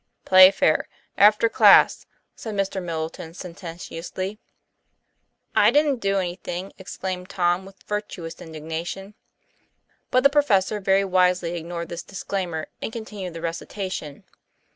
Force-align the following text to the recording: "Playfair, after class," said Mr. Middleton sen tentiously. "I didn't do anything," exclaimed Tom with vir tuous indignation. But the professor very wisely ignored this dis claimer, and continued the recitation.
"Playfair, 0.25 0.87
after 1.15 1.47
class," 1.47 2.07
said 2.35 2.55
Mr. 2.55 2.81
Middleton 2.81 3.35
sen 3.35 3.53
tentiously. 3.53 4.39
"I 5.55 5.69
didn't 5.69 5.99
do 5.99 6.17
anything," 6.17 6.73
exclaimed 6.79 7.29
Tom 7.29 7.65
with 7.65 7.83
vir 7.83 8.01
tuous 8.01 8.39
indignation. 8.41 9.13
But 10.09 10.23
the 10.23 10.29
professor 10.31 10.79
very 10.79 11.05
wisely 11.05 11.55
ignored 11.55 11.89
this 11.89 12.01
dis 12.01 12.23
claimer, 12.23 12.65
and 12.81 12.91
continued 12.91 13.35
the 13.35 13.41
recitation. 13.41 14.23